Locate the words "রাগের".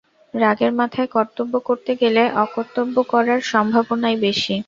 0.33-0.71